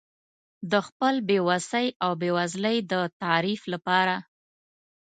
[0.71, 4.15] د خپل بې وسۍ او بېوزلۍ د تعریف لپاره.